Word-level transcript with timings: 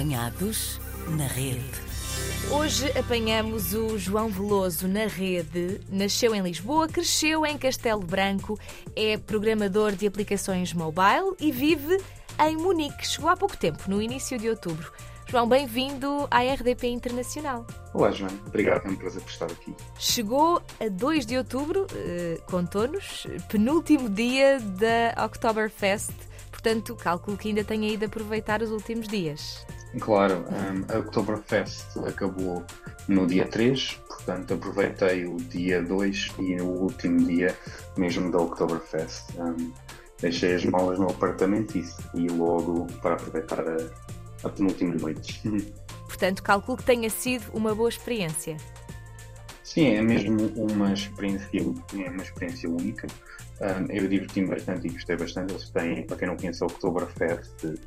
Apanhados 0.00 0.80
na 1.08 1.26
rede. 1.26 1.62
Hoje 2.50 2.90
apanhamos 2.98 3.74
o 3.74 3.98
João 3.98 4.30
Veloso 4.30 4.88
na 4.88 5.06
rede. 5.06 5.78
Nasceu 5.90 6.34
em 6.34 6.40
Lisboa, 6.40 6.88
cresceu 6.88 7.44
em 7.44 7.58
Castelo 7.58 8.00
Branco, 8.00 8.58
é 8.96 9.18
programador 9.18 9.92
de 9.92 10.06
aplicações 10.06 10.72
mobile 10.72 11.34
e 11.38 11.52
vive 11.52 11.98
em 12.38 12.56
Munique. 12.56 13.06
Chegou 13.06 13.28
há 13.28 13.36
pouco 13.36 13.54
tempo, 13.58 13.90
no 13.90 14.00
início 14.00 14.38
de 14.38 14.48
outubro. 14.48 14.90
João, 15.28 15.46
bem-vindo 15.46 16.26
à 16.30 16.40
RDP 16.50 16.88
Internacional. 16.88 17.66
Olá, 17.92 18.10
João. 18.10 18.32
Obrigado, 18.46 18.86
é 18.86 18.88
um 18.88 18.96
prazer 18.96 19.20
por 19.20 19.30
estar 19.30 19.52
aqui. 19.52 19.74
Chegou 19.98 20.62
a 20.80 20.88
2 20.88 21.26
de 21.26 21.36
outubro, 21.36 21.86
eh, 21.94 22.40
contou-nos, 22.46 23.26
penúltimo 23.50 24.08
dia 24.08 24.60
da 24.60 25.26
Oktoberfest. 25.26 26.14
Portanto, 26.50 26.96
calculo 26.96 27.36
que 27.36 27.48
ainda 27.48 27.62
tenha 27.62 27.92
ido 27.92 28.06
aproveitar 28.06 28.62
os 28.62 28.70
últimos 28.70 29.06
dias. 29.06 29.62
Claro, 29.98 30.44
um, 30.48 30.94
a 30.94 30.98
Oktoberfest 30.98 31.98
acabou 32.06 32.64
no 33.08 33.26
dia 33.26 33.46
3, 33.46 34.00
portanto 34.06 34.54
aproveitei 34.54 35.26
o 35.26 35.36
dia 35.36 35.82
2 35.82 36.34
e 36.38 36.60
o 36.60 36.66
último 36.66 37.26
dia 37.26 37.56
mesmo 37.96 38.30
da 38.30 38.38
Oktoberfest. 38.38 39.24
Um, 39.36 39.72
deixei 40.20 40.54
as 40.54 40.64
malas 40.64 40.98
no 40.98 41.10
apartamento 41.10 41.76
e, 41.76 41.84
e 42.14 42.28
logo 42.28 42.86
para 43.02 43.14
aproveitar 43.14 43.60
a, 43.60 44.46
a 44.46 44.48
penúltima 44.48 44.94
noite. 44.94 45.40
Portanto, 46.06 46.42
calculo 46.42 46.76
que 46.76 46.84
tenha 46.84 47.08
sido 47.08 47.50
uma 47.52 47.74
boa 47.74 47.88
experiência. 47.88 48.56
Sim, 49.62 49.94
é 49.94 50.02
mesmo 50.02 50.48
uma 50.56 50.92
experiência, 50.92 51.48
é 51.54 52.10
uma 52.10 52.22
experiência 52.22 52.68
única. 52.68 53.06
Um, 53.60 53.92
eu 53.92 54.08
diverti-me 54.08 54.48
bastante 54.48 54.86
e 54.86 54.90
gostei 54.90 55.16
bastante. 55.16 55.52
Eles 55.52 55.68
têm, 55.70 56.06
para 56.06 56.16
quem 56.16 56.28
não 56.28 56.36
conhece 56.36 56.62
a 56.62 56.66
Oktoberfest, 56.66 57.78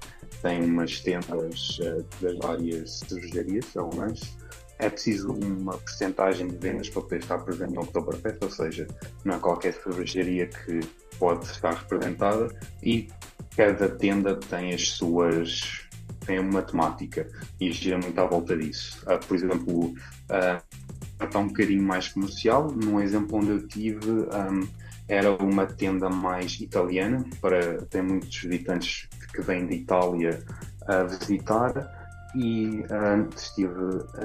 têm 0.42 0.64
umas 0.64 1.00
tendas 1.00 1.80
uh, 1.80 2.06
das 2.22 2.38
várias 2.38 3.00
cervejarias 3.00 3.76
alemãs. 3.76 4.38
É 4.78 4.90
preciso 4.90 5.32
uma 5.32 5.78
porcentagem 5.78 6.48
de 6.48 6.58
vendas 6.58 6.90
para 6.90 7.02
poder 7.02 7.20
estar 7.20 7.40
presente 7.40 7.74
no 7.74 7.82
Oktoberfest, 7.82 8.38
ou 8.42 8.52
seja, 8.52 8.88
não 9.24 9.36
é 9.36 9.40
qualquer 9.40 9.74
cervejaria 9.74 10.48
que 10.48 10.82
pode 11.18 11.46
estar 11.46 11.74
representada 11.74 12.54
e 12.82 13.08
cada 13.56 13.90
tenda 13.90 14.36
tem 14.36 14.74
as 14.74 14.90
suas 14.90 15.88
tem 16.26 16.40
uma 16.40 16.62
temática 16.62 17.28
e 17.60 17.72
gira 17.72 17.98
muito 17.98 18.18
à 18.20 18.26
volta 18.26 18.56
disso. 18.56 19.04
Uh, 19.06 19.26
por 19.26 19.36
exemplo, 19.36 19.86
uh, 19.90 21.24
está 21.24 21.40
um 21.40 21.48
bocadinho 21.48 21.84
mais 21.84 22.08
comercial. 22.08 22.72
Num 22.72 23.00
exemplo 23.02 23.38
onde 23.38 23.50
eu 23.50 23.68
tive, 23.68 24.10
um, 24.10 24.68
era 25.08 25.32
uma 25.32 25.66
tenda 25.66 26.10
mais 26.10 26.60
italiana, 26.60 27.24
para 27.42 27.84
tem 27.86 28.02
muitos 28.02 28.38
visitantes 28.38 29.08
que 29.34 29.42
vêm 29.42 29.68
de 29.68 29.76
Itália 29.76 30.44
a 30.88 31.04
visitar. 31.04 32.02
E 32.36 32.84
antes 32.90 33.44
estive, 33.44 33.74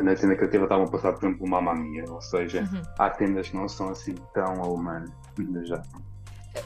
na 0.02 0.14
tenda 0.14 0.34
que 0.34 0.44
eu 0.44 0.50
tive, 0.50 0.62
estavam 0.62 0.86
a 0.86 0.90
passar, 0.90 1.12
por 1.12 1.26
exemplo, 1.26 1.46
uma 1.46 1.74
Mia, 1.74 2.04
ou 2.08 2.22
seja, 2.22 2.62
uhum. 2.62 2.82
há 2.98 3.10
tendas 3.10 3.50
que 3.50 3.56
não 3.56 3.68
são 3.68 3.90
assim 3.90 4.14
tão 4.32 4.62
alemãs, 4.62 5.10
já. 5.64 5.82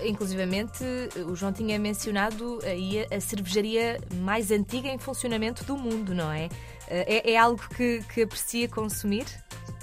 Inclusivamente, 0.00 0.84
o 1.26 1.34
João 1.34 1.52
tinha 1.52 1.78
mencionado 1.78 2.60
aí 2.62 3.04
a 3.12 3.20
cervejaria 3.20 4.00
mais 4.22 4.50
antiga 4.52 4.88
em 4.88 4.98
funcionamento 4.98 5.64
do 5.64 5.76
mundo, 5.76 6.14
não 6.14 6.30
é? 6.30 6.48
É, 6.94 7.32
é 7.32 7.38
algo 7.38 7.62
que, 7.74 8.02
que 8.12 8.22
aprecia 8.22 8.68
consumir? 8.68 9.24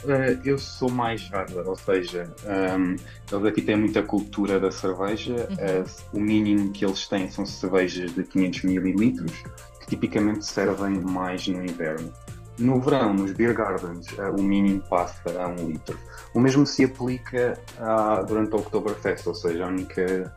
Uh, 0.04 0.40
eu 0.46 0.58
sou 0.58 0.90
mais 0.90 1.28
hardware, 1.30 1.68
ou 1.68 1.76
seja, 1.76 2.32
um, 2.46 2.96
eles 3.32 3.46
aqui 3.46 3.62
têm 3.62 3.76
muita 3.76 4.02
cultura 4.02 4.60
da 4.60 4.72
cerveja. 4.72 5.34
Uhum. 5.50 5.82
Uh, 5.82 6.18
o 6.18 6.20
mínimo 6.22 6.72
que 6.72 6.86
eles 6.86 7.08
têm 7.08 7.30
são 7.30 7.46
cervejas 7.46 8.14
de 8.14 8.24
500 8.24 8.64
ml, 8.64 9.26
que 9.82 9.88
tipicamente 9.88 10.46
servem 10.46 11.02
mais 11.02 11.48
no 11.48 11.64
inverno. 11.64 12.14
No 12.58 12.80
verão, 12.80 13.14
nos 13.14 13.32
beer 13.32 13.54
gardens, 13.54 14.08
uh, 14.14 14.36
o 14.38 14.42
mínimo 14.42 14.82
passa 14.90 15.22
a 15.42 15.48
um 15.48 15.68
litro. 15.68 15.98
O 16.34 16.40
mesmo 16.40 16.66
se 16.66 16.86
aplica 16.86 17.60
durante 18.28 18.54
o 18.54 18.60
Oktoberfest, 18.60 19.26
ou 19.28 19.34
seja, 19.34 19.66
a 19.66 19.68
única 19.68 20.34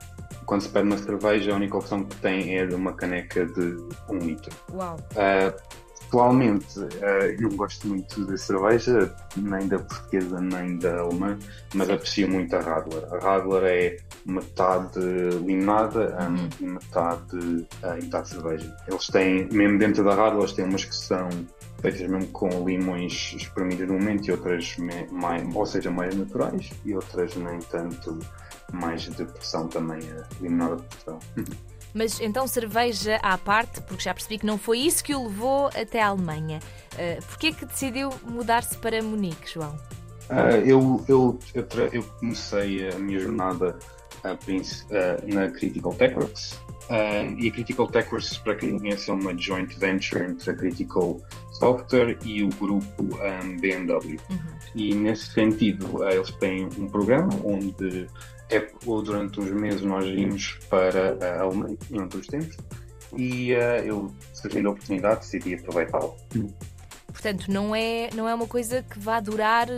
quando 0.47 0.62
se 0.62 0.69
pede 0.69 0.87
uma 0.87 0.99
cerveja, 0.99 1.53
a 1.53 1.56
única 1.56 1.77
opção 1.77 2.05
que 2.05 2.16
tem 2.16 2.59
é 2.59 2.66
de 2.66 2.75
uma 2.75 2.93
caneca 2.93 3.47
de 3.47 3.77
um 4.09 4.19
litro. 4.19 4.55
Uau! 4.72 4.97
Uh, 5.12 5.81
Atualmente 6.12 6.78
uh, 6.78 7.41
não 7.41 7.56
gosto 7.56 7.89
muito 7.89 8.27
de 8.27 8.37
cerveja, 8.37 9.15
nem 9.34 9.67
da 9.67 9.78
portuguesa 9.78 10.43
nem 10.43 10.77
da 10.77 11.00
alemã, 11.00 11.39
mas 11.75 11.89
aprecio 11.89 12.28
muito 12.28 12.55
a 12.55 12.61
Radler. 12.61 13.15
A 13.15 13.19
Radler 13.19 13.65
é 13.65 13.97
metade 14.27 15.00
limonada 15.43 16.15
um, 16.21 16.49
e 16.62 16.69
metade, 16.69 17.67
uh, 17.83 17.95
metade 17.95 18.28
cerveja. 18.28 18.77
Eles 18.87 19.06
têm, 19.06 19.49
mesmo 19.50 19.78
dentro 19.78 20.05
da 20.05 20.15
Radler, 20.15 20.41
eles 20.41 20.53
têm 20.53 20.67
umas 20.67 20.84
que 20.84 20.95
são 20.95 21.31
feitas 21.81 22.03
mesmo 22.03 22.27
com 22.29 22.69
limões 22.69 23.34
espremidos 23.34 23.89
no 23.89 23.94
momento 23.94 24.29
e 24.29 24.33
outras, 24.33 24.77
mais, 25.11 25.56
ou 25.56 25.65
seja, 25.65 25.91
mais 25.91 26.15
naturais 26.15 26.71
e 26.84 26.94
outras 26.94 27.34
nem 27.37 27.59
tanto 27.59 28.19
mais 28.71 29.05
de 29.05 29.25
pressão 29.25 29.67
também, 29.67 30.00
a 30.11 30.43
limonada 30.43 30.77
de 30.77 30.83
pressão. 30.83 31.19
Mas 31.95 32.21
então 32.21 32.47
cerveja 32.47 33.17
à 33.23 33.37
parte, 33.37 33.81
porque 33.83 34.03
já 34.03 34.15
percebi 34.15 34.39
que 34.39 34.47
não 34.47 34.59
foi 34.59 34.79
isso 34.79 35.05
que 35.05 35.15
o 35.15 35.25
levou 35.25 35.67
até 35.69 36.01
a 36.01 36.09
Alemanha. 36.09 36.59
Uh, 36.95 37.23
Porquê 37.27 37.49
é 37.49 37.53
que 37.53 37.67
decidiu 37.67 38.11
mudar-se 38.25 38.77
para 38.79 39.03
Munique, 39.03 39.53
João? 39.53 39.79
Uh, 40.31 40.57
eu, 40.65 41.05
eu, 41.09 41.39
eu, 41.55 41.67
eu, 41.93 42.03
comecei 42.19 42.89
a 42.89 42.99
minha 42.99 43.21
jornada 43.21 43.79
uh, 44.25 44.31
uh, 44.31 45.35
na 45.35 45.51
Critical 45.51 45.93
TechWorks. 45.95 46.53
Uh, 46.89 47.39
e 47.39 47.49
a 47.49 47.51
Critical 47.53 47.87
TechWorks, 47.87 48.39
para 48.39 48.55
quem 48.57 48.79
conhece, 48.79 49.11
é 49.11 49.13
uma 49.13 49.37
joint 49.37 49.75
venture 49.79 50.25
entre 50.25 50.51
a 50.51 50.55
Critical 50.55 51.21
Software 51.62 52.19
e 52.25 52.43
o 52.43 52.49
grupo 52.49 53.03
um, 53.03 53.56
BMW. 53.61 54.19
Uhum. 54.28 54.39
E 54.75 54.95
nesse 54.97 55.27
sentido, 55.27 56.03
eles 56.05 56.33
têm 56.33 56.65
um 56.77 56.89
programa 56.89 57.31
onde 57.45 58.09
é, 58.50 58.69
ou 58.84 59.00
durante 59.00 59.39
uns 59.39 59.53
meses 59.53 59.83
nós 59.83 60.05
íamos 60.05 60.59
para 60.69 61.17
a 61.25 61.43
Alemanha, 61.43 61.78
em 61.89 62.00
outros 62.00 62.27
tempos, 62.27 62.56
e 63.17 63.53
uh, 63.53 63.84
eu, 63.84 64.12
surgindo 64.33 64.71
a 64.71 64.73
oportunidade, 64.73 65.21
decidi 65.21 65.55
aproveitá-lo. 65.55 66.17
Portanto, 67.12 67.50
não 67.50 67.75
é, 67.75 68.09
não 68.15 68.28
é 68.28 68.34
uma 68.34 68.47
coisa 68.47 68.83
que 68.83 68.99
vá 68.99 69.21
durar 69.21 69.69
uh, 69.69 69.73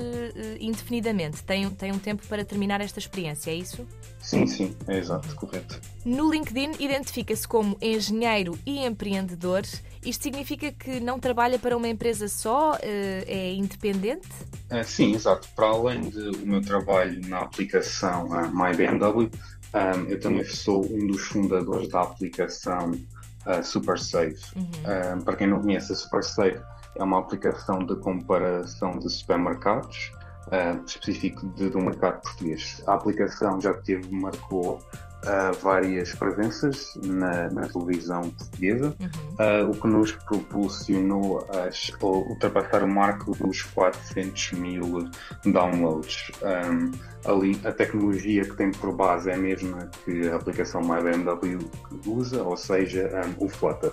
indefinidamente. 0.60 1.42
Tem, 1.42 1.68
tem 1.70 1.92
um 1.92 1.98
tempo 1.98 2.26
para 2.28 2.44
terminar 2.44 2.80
esta 2.80 2.98
experiência, 2.98 3.50
é 3.50 3.54
isso? 3.54 3.86
Sim, 4.24 4.46
sim, 4.46 4.74
é 4.88 4.96
exato, 4.96 5.34
correto. 5.36 5.78
No 6.04 6.30
LinkedIn 6.30 6.82
identifica-se 6.82 7.46
como 7.46 7.76
engenheiro 7.82 8.58
e 8.64 8.78
empreendedor. 8.78 9.62
Isto 10.02 10.22
significa 10.22 10.72
que 10.72 10.98
não 11.00 11.18
trabalha 11.18 11.58
para 11.58 11.76
uma 11.76 11.88
empresa 11.88 12.26
só, 12.28 12.72
uh, 12.72 12.78
é 12.82 13.52
independente? 13.52 14.28
Uh, 14.70 14.82
sim, 14.82 15.14
exato. 15.14 15.48
Para 15.54 15.66
além 15.66 16.08
do 16.08 16.38
meu 16.46 16.62
trabalho 16.62 17.20
na 17.28 17.40
aplicação 17.40 18.28
MyBMW, 18.52 19.30
um, 19.74 20.08
eu 20.08 20.20
também 20.20 20.44
sou 20.44 20.86
um 20.90 21.06
dos 21.06 21.22
fundadores 21.22 21.88
da 21.88 22.02
aplicação 22.02 22.92
uh, 22.92 23.62
SuperSafe. 23.62 24.56
Uhum. 24.56 25.20
para 25.22 25.36
quem 25.36 25.46
não 25.46 25.60
conhece 25.60 25.92
a 25.92 25.96
SuperSafe, 25.96 26.60
é 26.96 27.02
uma 27.02 27.18
aplicação 27.18 27.78
de 27.78 27.96
comparação 27.96 28.98
de 28.98 29.10
supermercados, 29.10 30.12
uh, 30.48 30.84
específico 30.84 31.46
de, 31.48 31.70
do 31.70 31.80
mercado 31.80 32.20
português. 32.22 32.82
A 32.86 32.94
aplicação 32.94 33.60
já 33.60 33.74
teve, 33.74 34.10
marcou 34.10 34.78
uh, 35.24 35.52
várias 35.60 36.14
presenças 36.14 36.94
na, 37.02 37.50
na 37.50 37.68
televisão 37.68 38.22
portuguesa, 38.22 38.94
uhum. 39.00 39.66
uh, 39.66 39.70
o 39.70 39.80
que 39.80 39.86
nos 39.86 40.12
propulsionou 40.12 41.46
a 41.50 42.04
ultrapassar 42.04 42.84
o 42.84 42.88
marco 42.88 43.32
dos 43.36 43.62
400 43.62 44.52
mil 44.52 45.08
downloads. 45.44 46.30
Um, 46.42 46.92
ali 47.24 47.58
a 47.64 47.72
tecnologia 47.72 48.42
que 48.44 48.54
tem 48.56 48.70
por 48.70 48.94
base 48.94 49.30
é 49.30 49.34
a 49.34 49.38
mesma 49.38 49.88
que 50.04 50.28
a 50.28 50.36
aplicação 50.36 50.82
MyBMW 50.82 51.70
usa, 52.06 52.42
ou 52.42 52.56
seja, 52.56 53.10
um, 53.26 53.44
o 53.44 53.48
Flutter. 53.48 53.92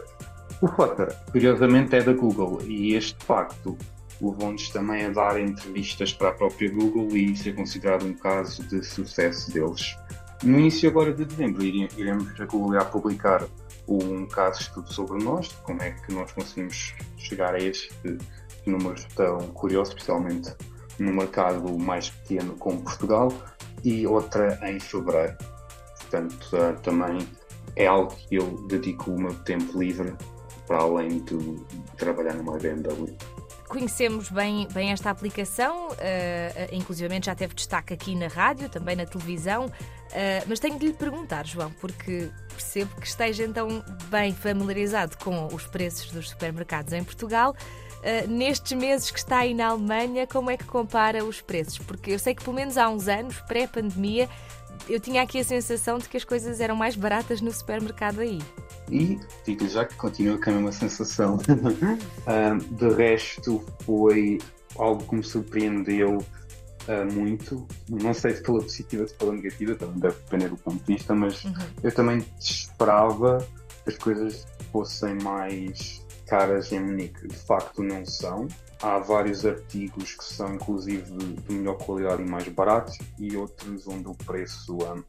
O 0.62 0.68
Flutter, 0.68 1.12
curiosamente, 1.32 1.96
é 1.96 2.04
da 2.04 2.14
Google 2.14 2.62
e 2.68 2.94
este 2.94 3.26
facto 3.26 3.76
levou-nos 4.22 4.70
também 4.70 5.06
a 5.06 5.10
dar 5.10 5.40
entrevistas 5.40 6.14
para 6.14 6.30
a 6.30 6.34
própria 6.34 6.70
Google 6.70 7.18
e 7.18 7.36
ser 7.36 7.56
considerado 7.56 8.06
um 8.06 8.14
caso 8.14 8.62
de 8.68 8.84
sucesso 8.84 9.52
deles. 9.52 9.98
No 10.44 10.60
início 10.60 10.88
agora 10.88 11.12
de 11.14 11.26
dezembro 11.26 11.64
iremos 11.64 12.40
a 12.40 12.46
Google 12.46 12.80
a 12.80 12.86
publicar 12.86 13.44
um 13.88 14.28
caso 14.28 14.60
de 14.60 14.66
estudo 14.66 14.94
sobre 14.94 15.24
nós, 15.24 15.48
como 15.64 15.82
é 15.82 15.92
que 15.92 16.14
nós 16.14 16.32
conseguimos 16.32 16.94
chegar 17.18 17.56
a 17.56 17.60
este 17.60 17.92
números 18.68 19.06
tão 19.16 19.40
curiosos, 19.54 19.96
especialmente 19.96 20.54
no 21.00 21.12
mercado 21.12 21.76
mais 21.80 22.12
pequeno 22.12 22.54
como 22.58 22.84
Portugal, 22.84 23.34
e 23.84 24.06
outra 24.06 24.60
em 24.70 24.80
fevereiro. 24.80 25.36
Portanto, 26.02 26.50
uh, 26.54 26.80
também 26.82 27.28
é 27.76 27.88
algo 27.88 28.16
que 28.16 28.36
eu 28.36 28.68
dedico 28.68 29.10
o 29.10 29.20
meu 29.20 29.34
tempo 29.34 29.80
livre 29.80 30.14
para 30.72 30.84
além 30.84 31.20
de 31.20 31.60
trabalhar 31.98 32.34
numa 32.34 32.58
BMW. 32.58 33.14
conhecemos 33.68 34.30
bem, 34.30 34.68
bem 34.74 34.92
esta 34.92 35.10
aplicação, 35.10 35.90
uh, 35.90 35.96
inclusivamente 36.72 37.26
já 37.26 37.36
teve 37.36 37.54
destaque 37.54 37.94
aqui 37.94 38.16
na 38.16 38.28
rádio, 38.28 38.70
também 38.70 38.96
na 38.96 39.06
televisão, 39.06 39.66
uh, 39.66 39.72
mas 40.48 40.60
tenho 40.60 40.80
de 40.80 40.88
lhe 40.88 40.94
perguntar, 40.94 41.46
João, 41.46 41.72
porque 41.82 42.30
percebo 42.50 42.96
que 42.96 43.08
esteja 43.08 43.44
então 43.44 43.84
bem 44.06 44.34
familiarizado 44.34 45.18
com 45.18 45.48
os 45.54 45.68
preços 45.68 46.10
dos 46.12 46.30
supermercados 46.30 46.94
em 46.94 47.04
Portugal. 47.04 47.54
Uh, 48.00 48.30
nestes 48.30 48.72
meses 48.72 49.12
que 49.12 49.20
está 49.20 49.40
aí 49.40 49.54
na 49.54 49.68
Alemanha, 49.68 50.26
como 50.26 50.50
é 50.50 50.56
que 50.56 50.66
compara 50.66 51.24
os 51.24 51.42
preços? 51.42 51.80
Porque 51.80 52.12
eu 52.12 52.20
sei 52.20 52.34
que 52.34 52.44
pelo 52.44 52.56
menos 52.56 52.78
há 52.78 52.90
uns 52.90 53.10
anos, 53.10 53.40
pré-pandemia, 53.42 54.30
eu 54.90 55.00
tinha 55.00 55.22
aqui 55.22 55.40
a 55.40 55.44
sensação 55.44 55.98
de 55.98 56.08
que 56.08 56.18
as 56.18 56.24
coisas 56.24 56.60
eram 56.60 56.76
mais 56.76 56.96
baratas 56.96 57.42
no 57.42 57.52
supermercado 57.52 58.20
aí. 58.20 58.40
E 58.90 59.20
digo 59.46 59.68
já 59.68 59.86
que 59.86 59.96
continua 59.96 60.38
com 60.38 60.50
a 60.50 60.54
mesma 60.54 60.72
sensação. 60.72 61.36
uh, 61.48 62.76
de 62.76 62.90
resto, 62.96 63.64
foi 63.86 64.40
algo 64.78 65.04
que 65.08 65.16
me 65.16 65.24
surpreendeu 65.24 66.18
uh, 66.18 67.14
muito. 67.14 67.66
Não 67.90 68.14
sei 68.14 68.36
se 68.36 68.44
pela 68.44 68.62
positiva 68.62 69.04
ou 69.04 69.08
se 69.08 69.16
pela 69.16 69.34
negativa, 69.34 69.76
também 69.76 70.00
deve 70.00 70.16
depender 70.16 70.50
do 70.50 70.58
ponto 70.58 70.84
de 70.84 70.94
vista, 70.94 71.16
mas 71.16 71.44
uhum. 71.44 71.54
eu 71.84 71.92
também 71.94 72.26
esperava 72.40 73.46
que 73.84 73.90
as 73.90 73.98
coisas 73.98 74.48
fossem 74.72 75.16
mais 75.22 76.02
caras 76.32 76.72
em 76.72 76.80
Munique. 76.80 77.28
De 77.28 77.36
facto, 77.36 77.84
não 77.84 78.06
são. 78.06 78.48
Há 78.82 79.00
vários 79.00 79.46
artigos 79.46 80.16
que 80.16 80.24
são, 80.24 80.56
inclusive, 80.56 81.12
de 81.12 81.54
melhor 81.54 81.78
qualidade 81.78 82.24
e 82.24 82.26
mais 82.26 82.48
baratos, 82.48 82.98
e 83.20 83.36
outros 83.36 83.86
onde 83.86 84.08
o 84.08 84.16
preço 84.16 84.78
um, 84.78 85.04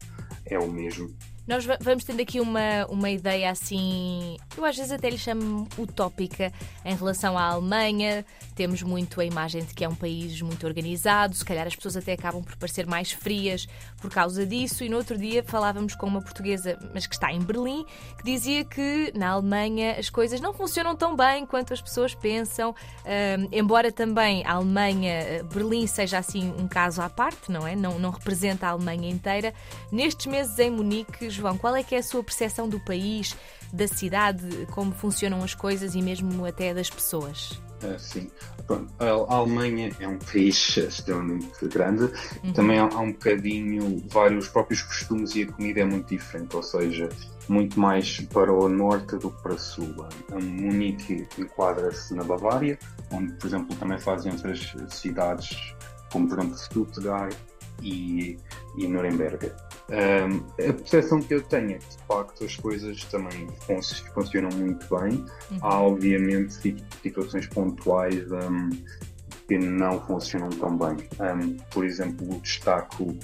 é 0.45 0.59
o 0.59 0.69
mesmo. 0.69 1.15
Nós 1.45 1.67
vamos 1.81 2.05
tendo 2.05 2.23
aqui 2.23 2.41
uma, 2.41 2.87
uma 2.89 3.11
ideia 3.11 3.51
assim, 3.51 4.37
eu 4.57 4.65
às 4.65 4.77
vezes 4.77 4.93
até 4.93 5.11
lhe 5.11 5.19
chamo 5.19 5.67
utópica 5.77 6.53
em 6.85 6.95
relação 6.95 7.37
à 7.37 7.43
Alemanha. 7.47 8.25
Temos 8.55 8.81
muito 8.83 9.21
a 9.21 9.25
imagem 9.25 9.65
de 9.65 9.75
que 9.75 9.85
é 9.85 9.89
um 9.89 9.95
país 9.95 10.41
muito 10.41 10.65
organizado, 10.65 11.35
se 11.35 11.45
calhar 11.45 11.67
as 11.67 11.75
pessoas 11.75 11.97
até 11.97 12.13
acabam 12.13 12.45
por 12.45 12.57
parecer 12.57 12.87
mais 12.87 13.11
frias 13.11 13.67
por 14.01 14.09
causa 14.09 14.47
disso. 14.47 14.85
E 14.85 14.89
no 14.89 14.97
outro 14.97 15.19
dia 15.19 15.43
falávamos 15.43 15.97
com 15.97 16.07
uma 16.07 16.23
portuguesa, 16.23 16.79
mas 16.95 17.09
que 17.09 17.15
está 17.15 17.33
em 17.33 17.41
Berlim, 17.41 17.85
que 18.19 18.25
dizia 18.25 18.65
que 18.65 19.13
na 19.17 19.31
Alemanha 19.31 19.97
as 19.99 20.09
coisas 20.09 20.41
não 20.41 20.55
funcionam 20.55 20.95
tão 20.95 21.17
bem 21.17 21.45
quanto 21.45 21.73
as 21.73 21.83
pessoas 21.83 22.15
pensam. 22.15 22.73
Embora 23.51 23.91
também 23.91 24.45
a 24.47 24.53
Alemanha, 24.53 25.13
eh, 25.13 25.43
Berlim 25.43 25.89
seja 25.89 26.19
assim 26.19 26.55
um 26.57 26.69
caso 26.69 27.03
à 27.03 27.11
parte, 27.11 27.51
não 27.51 27.67
é? 27.67 27.75
Não, 27.75 27.99
não 27.99 28.11
representa 28.11 28.69
a 28.69 28.71
Alemanha 28.71 29.11
inteira. 29.11 29.53
Nestes 29.91 30.27
meses 30.27 30.57
em 30.61 30.71
Munique, 30.71 31.32
João, 31.33 31.57
qual 31.57 31.75
é 31.75 31.83
que 31.83 31.95
é 31.95 31.99
a 31.99 32.03
sua 32.03 32.23
percepção 32.23 32.69
do 32.69 32.79
país, 32.81 33.37
da 33.73 33.89
cidade, 33.89 34.67
como 34.71 34.93
funcionam 34.93 35.43
as 35.43 35.55
coisas 35.55 35.95
e 35.95 36.03
mesmo 36.03 36.45
até 36.45 36.73
das 36.75 36.91
pessoas? 36.91 37.61
Uh, 37.83 37.99
sim. 37.99 38.31
Pronto, 38.67 38.93
a 38.99 39.35
Alemanha 39.35 39.91
é 39.99 40.07
um 40.07 40.19
país 40.19 40.77
extremamente 40.79 41.67
grande. 41.67 42.05
Uhum. 42.45 42.53
Também 42.53 42.79
há, 42.79 42.85
há, 42.85 43.01
um 43.01 43.13
bocadinho, 43.13 44.03
vários 44.09 44.49
próprios 44.49 44.83
costumes 44.83 45.35
e 45.35 45.43
a 45.43 45.53
comida 45.53 45.81
é 45.81 45.85
muito 45.85 46.07
diferente, 46.09 46.55
ou 46.55 46.63
seja, 46.63 47.09
muito 47.49 47.79
mais 47.79 48.21
para 48.33 48.53
o 48.53 48.69
norte 48.69 49.17
do 49.17 49.31
que 49.31 49.43
para 49.43 49.55
o 49.55 49.59
sul. 49.59 50.07
A 50.31 50.39
Munique 50.39 51.27
enquadra-se 51.39 52.15
na 52.15 52.23
Bavária, 52.23 52.79
onde, 53.11 53.33
por 53.35 53.47
exemplo, 53.47 53.77
também 53.77 53.99
fazem 53.99 54.33
outras 54.33 54.73
cidades, 54.89 55.75
como 56.13 56.29
por 56.29 56.39
exemplo 56.39 56.57
Stuttgart 56.57 57.37
e, 57.83 58.39
e 58.77 58.87
Nuremberg. 58.87 59.51
Um, 59.93 60.39
a 60.71 60.73
percepção 60.73 61.21
que 61.21 61.35
eu 61.35 61.43
tenho 61.43 61.73
é 61.73 61.75
que, 61.75 61.91
de 61.91 62.03
facto, 62.09 62.45
as 62.45 62.57
coisas 62.57 63.05
também 63.05 63.47
funcionam 64.15 64.49
muito 64.57 64.87
bem. 64.89 65.25
Uhum. 65.51 65.59
Há, 65.61 65.81
obviamente, 65.83 66.55
situações 67.03 67.47
pontuais 67.49 68.25
um, 68.33 68.71
que 69.47 69.59
não 69.59 70.01
funcionam 70.07 70.49
tão 70.49 70.79
bem. 70.79 70.97
Um, 71.21 71.57
por 71.71 71.85
exemplo, 71.85 72.27
destaco 72.41 73.15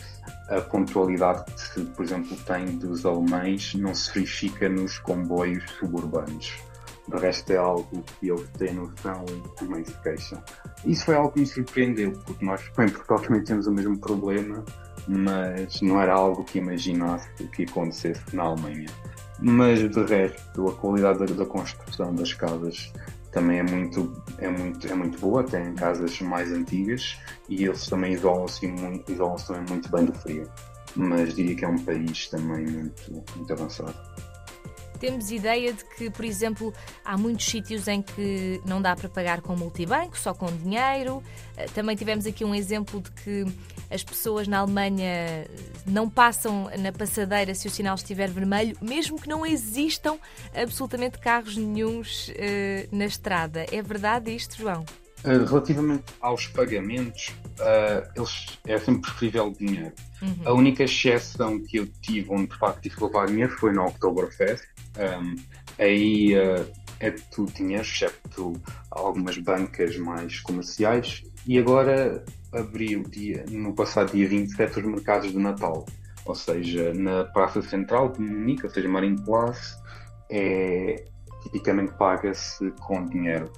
a 0.50 0.60
pontualidade 0.60 1.44
que, 1.72 1.84
por 1.86 2.04
exemplo, 2.04 2.36
tem 2.44 2.66
dos 2.78 3.06
alemães 3.06 3.74
não 3.74 3.94
se 3.94 4.12
verifica 4.12 4.68
nos 4.68 4.98
comboios 4.98 5.64
suburbanos. 5.78 6.52
De 7.08 7.16
resto 7.16 7.50
é 7.50 7.56
algo 7.56 8.04
que 8.20 8.28
eles 8.30 8.46
têm 8.58 8.74
noção 8.74 9.24
e 9.30 9.58
também 9.58 9.82
se 9.82 9.94
queixam. 10.02 10.42
Isso 10.84 11.06
foi 11.06 11.14
algo 11.14 11.32
que 11.32 11.40
me 11.40 11.46
surpreendeu, 11.46 12.12
porque 12.12 12.44
nós 12.44 12.60
em 12.60 12.88
Portugal 12.90 13.20
também 13.20 13.42
temos 13.42 13.66
o 13.66 13.72
mesmo 13.72 13.98
problema 13.98 14.62
mas 15.08 15.80
não 15.80 16.00
era 16.00 16.12
algo 16.12 16.44
que 16.44 16.58
imaginasse 16.58 17.28
que 17.48 17.64
acontecesse 17.64 18.22
na 18.34 18.44
Alemanha. 18.44 18.88
Mas 19.40 19.78
de 19.88 20.04
resto, 20.04 20.68
a 20.68 20.74
qualidade 20.74 21.20
da, 21.20 21.26
da 21.26 21.46
construção 21.46 22.14
das 22.14 22.32
casas 22.34 22.92
também 23.30 23.60
é 23.60 23.62
muito, 23.62 24.22
é 24.38 24.48
muito, 24.48 24.86
é 24.86 24.94
muito 24.94 25.18
boa, 25.18 25.44
tem 25.44 25.74
casas 25.74 26.20
mais 26.20 26.52
antigas 26.52 27.16
e 27.48 27.64
eles 27.64 27.86
também 27.86 28.12
isolam-se 28.12 28.66
muito, 28.66 29.10
isolam 29.10 29.36
também 29.36 29.64
muito 29.68 29.90
bem 29.90 30.04
do 30.04 30.12
frio. 30.12 30.48
Mas 30.96 31.34
diria 31.34 31.54
que 31.54 31.64
é 31.64 31.68
um 31.68 31.78
país 31.78 32.28
também 32.28 32.66
muito, 32.66 33.24
muito 33.36 33.52
avançado. 33.52 33.94
Temos 34.98 35.30
ideia 35.30 35.72
de 35.72 35.84
que, 35.84 36.10
por 36.10 36.24
exemplo, 36.24 36.72
há 37.04 37.16
muitos 37.16 37.46
sítios 37.46 37.86
em 37.88 38.02
que 38.02 38.60
não 38.64 38.82
dá 38.82 38.96
para 38.96 39.08
pagar 39.08 39.40
com 39.40 39.56
multibanco, 39.56 40.18
só 40.18 40.34
com 40.34 40.46
dinheiro. 40.46 41.22
Eh, 41.56 41.66
também 41.74 41.96
tivemos 41.96 42.26
aqui 42.26 42.44
um 42.44 42.54
exemplo 42.54 43.00
de 43.00 43.10
que 43.12 43.44
as 43.90 44.02
pessoas 44.02 44.46
na 44.46 44.58
Alemanha 44.58 45.46
não 45.86 46.08
passam 46.08 46.70
na 46.78 46.92
passadeira 46.92 47.54
se 47.54 47.66
o 47.66 47.70
sinal 47.70 47.94
estiver 47.94 48.28
vermelho, 48.28 48.76
mesmo 48.80 49.20
que 49.20 49.28
não 49.28 49.46
existam 49.46 50.18
absolutamente 50.54 51.18
carros 51.18 51.56
nenhums 51.56 52.28
uh, 52.28 52.96
na 52.96 53.06
estrada. 53.06 53.66
É 53.72 53.80
verdade 53.82 54.34
isto, 54.34 54.56
João? 54.56 54.84
Relativamente 55.24 56.04
aos 56.20 56.46
pagamentos, 56.46 57.32
uh, 57.58 58.08
eles, 58.14 58.58
é 58.64 58.78
sempre 58.78 59.00
preferível 59.00 59.50
dinheiro. 59.50 59.92
Uhum. 60.22 60.36
A 60.44 60.52
única 60.52 60.84
exceção 60.84 61.58
que 61.58 61.78
eu 61.78 61.88
tive 62.00 62.30
onde 62.30 62.46
de 62.46 62.56
facto 62.56 62.80
tive 62.80 62.94
que 62.94 63.04
levar 63.04 63.26
dinheiro 63.26 63.50
foi 63.58 63.72
no 63.72 63.84
Oktoberfest, 63.84 64.64
um, 64.98 65.36
aí 65.78 66.34
uh, 66.36 66.66
é 67.00 67.10
tudo 67.10 67.52
dinheiro, 67.52 67.82
excepto 67.82 68.52
algumas 68.90 69.38
bancas 69.38 69.96
mais 69.96 70.40
comerciais. 70.40 71.22
E 71.46 71.58
agora 71.58 72.24
abriu 72.52 73.02
dia, 73.02 73.44
no 73.50 73.74
passado 73.74 74.12
dia 74.12 74.28
27 74.28 74.80
os 74.80 74.84
mercados 74.84 75.30
de 75.30 75.38
Natal, 75.38 75.86
ou 76.24 76.34
seja, 76.34 76.92
na 76.94 77.24
Praça 77.24 77.62
Central 77.62 78.10
de 78.12 78.20
Munique, 78.20 78.64
ou 78.64 78.70
seja, 78.70 78.88
Marienplatz, 78.88 79.76
é, 80.30 81.04
tipicamente 81.42 81.92
paga-se 81.94 82.70
com 82.80 83.04
dinheiro. 83.06 83.50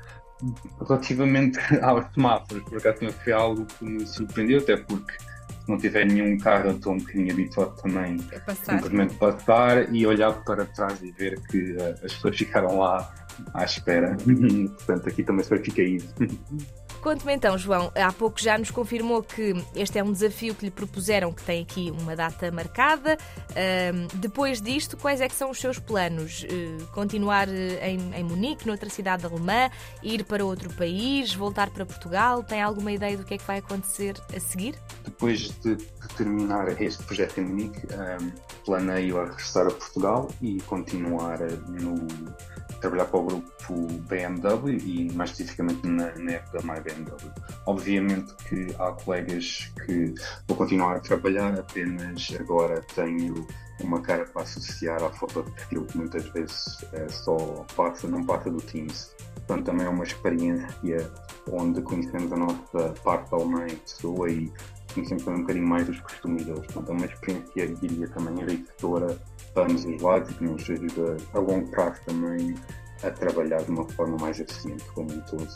Relativamente 0.86 1.58
aos 1.82 2.06
semáforos, 2.14 2.62
por 2.64 2.78
acaso 2.78 3.12
foi 3.12 3.32
algo 3.32 3.66
que 3.66 3.84
me 3.84 4.06
surpreendeu, 4.06 4.60
até 4.60 4.76
porque 4.76 5.12
não 5.70 5.78
tiver 5.78 6.04
nenhum 6.04 6.36
carro, 6.38 6.70
eu 6.70 6.76
estou 6.76 6.92
um 6.94 6.98
bocadinho 6.98 7.32
habituado 7.32 7.80
também 7.80 8.16
a 8.46 8.54
simplesmente 8.54 9.14
passar 9.14 9.94
e 9.94 10.06
olhar 10.06 10.32
para 10.44 10.66
trás 10.66 11.02
e 11.02 11.10
ver 11.12 11.40
que 11.46 11.72
uh, 11.72 12.04
as 12.04 12.14
pessoas 12.14 12.36
ficaram 12.36 12.78
lá 12.78 13.12
à 13.54 13.64
espera. 13.64 14.16
Portanto, 14.76 15.08
aqui 15.08 15.22
também 15.22 15.44
se 15.44 15.50
verifica 15.50 15.82
isso. 15.82 16.14
Conte-me 17.00 17.32
então, 17.32 17.56
João, 17.56 17.90
há 17.94 18.12
pouco 18.12 18.38
já 18.40 18.58
nos 18.58 18.70
confirmou 18.70 19.22
que 19.22 19.54
este 19.74 19.98
é 19.98 20.04
um 20.04 20.12
desafio 20.12 20.54
que 20.54 20.66
lhe 20.66 20.70
propuseram, 20.70 21.32
que 21.32 21.42
tem 21.42 21.62
aqui 21.62 21.90
uma 21.98 22.14
data 22.14 22.50
marcada. 22.50 23.16
Uh, 23.50 24.16
depois 24.16 24.60
disto, 24.60 24.96
quais 24.98 25.20
é 25.20 25.28
que 25.28 25.34
são 25.34 25.50
os 25.50 25.58
seus 25.58 25.78
planos? 25.78 26.44
Uh, 26.44 26.86
continuar 26.88 27.48
eh, 27.48 27.90
em, 27.90 28.14
em 28.14 28.24
Munique, 28.24 28.66
noutra 28.66 28.90
cidade 28.90 29.24
alemã, 29.24 29.70
ir 30.02 30.24
para 30.24 30.44
outro 30.44 30.68
país, 30.74 31.34
voltar 31.34 31.70
para 31.70 31.86
Portugal? 31.86 32.42
Tem 32.42 32.60
alguma 32.60 32.92
ideia 32.92 33.16
do 33.16 33.24
que 33.24 33.34
é 33.34 33.38
que 33.38 33.46
vai 33.46 33.58
acontecer 33.58 34.16
a 34.34 34.38
seguir? 34.38 34.74
Depois 35.04 35.50
de, 35.60 35.76
terminar 36.16 36.80
este 36.80 37.02
projeto 37.04 37.38
em 37.38 37.44
Munique, 37.44 37.80
um, 37.94 38.30
planeio 38.64 39.24
regressar 39.24 39.66
a 39.66 39.70
Portugal 39.70 40.28
e 40.42 40.60
continuar 40.62 41.38
no 41.68 42.06
trabalhar 42.80 43.04
para 43.06 43.20
o 43.20 43.24
grupo 43.24 43.74
BMW 44.08 44.78
e 44.84 45.12
mais 45.14 45.30
especificamente 45.30 45.86
na, 45.86 46.14
na 46.16 46.32
época 46.32 46.58
My 46.62 46.80
BMW. 46.80 47.30
Obviamente 47.66 48.34
que 48.48 48.74
há 48.78 48.92
colegas 48.92 49.72
que 49.84 50.14
vou 50.48 50.56
continuar 50.56 50.96
a 50.96 51.00
trabalhar, 51.00 51.58
apenas 51.58 52.28
agora 52.38 52.82
tenho 52.94 53.46
uma 53.80 54.00
cara 54.00 54.24
para 54.26 54.42
associar 54.42 55.02
à 55.02 55.10
foto 55.10 55.42
de 55.42 55.50
perfil 55.52 55.86
que 55.86 55.98
muitas 55.98 56.26
vezes 56.28 56.84
é 56.92 57.08
só 57.08 57.36
passa, 57.76 58.06
não 58.08 58.24
passa 58.24 58.50
do 58.50 58.60
Teams. 58.60 59.14
Portanto, 59.46 59.66
também 59.66 59.86
é 59.86 59.88
uma 59.88 60.04
experiência 60.04 61.10
onde 61.50 61.80
conhecemos 61.82 62.32
a 62.32 62.36
nossa 62.36 62.94
parte 63.02 63.34
alemã 63.34 63.66
em 63.66 63.76
pessoa 63.76 64.30
e 64.30 64.52
conhecemos 64.92 65.24
também 65.24 65.40
um 65.40 65.42
bocadinho 65.42 65.66
mais 65.66 65.86
dos 65.86 66.00
costumes 66.00 66.44
deles. 66.44 66.66
Portanto, 66.66 66.88
é 66.88 66.92
uma 66.92 67.06
experiência, 67.06 67.68
diria, 67.76 68.08
também 68.08 68.42
enriquecedora 68.42 69.18
para 69.54 69.64
ambos 69.64 69.84
os 69.84 70.02
lados 70.02 70.30
e 70.30 70.34
que 70.34 70.44
nos 70.44 70.70
ajuda 70.70 71.16
a 71.34 71.38
longo 71.38 71.70
prazo 71.70 72.00
também 72.06 72.54
a 73.02 73.10
trabalhar 73.10 73.62
de 73.62 73.70
uma 73.70 73.88
forma 73.90 74.16
mais 74.18 74.38
eficiente 74.38 74.84
como 74.92 75.12
um 75.12 75.20
todo. 75.22 75.48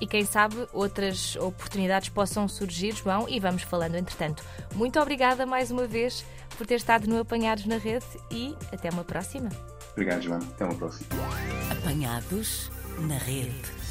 E 0.00 0.06
quem 0.06 0.24
sabe 0.24 0.56
outras 0.72 1.36
oportunidades 1.36 2.08
possam 2.08 2.48
surgir, 2.48 2.92
João, 2.92 3.28
e 3.28 3.38
vamos 3.38 3.62
falando 3.62 3.94
entretanto. 3.94 4.44
Muito 4.74 4.98
obrigada 4.98 5.46
mais 5.46 5.70
uma 5.70 5.86
vez 5.86 6.24
por 6.56 6.66
ter 6.66 6.74
estado 6.74 7.06
no 7.08 7.20
Apanhados 7.20 7.66
na 7.66 7.76
Rede 7.76 8.06
e 8.30 8.56
até 8.72 8.90
uma 8.90 9.04
próxima. 9.04 9.48
Obrigado, 9.92 10.22
João. 10.22 10.38
Até 10.38 10.64
uma 10.64 10.74
próxima. 10.74 11.08
Apanhados 11.70 12.70
na 12.98 13.16
Rede. 13.16 13.81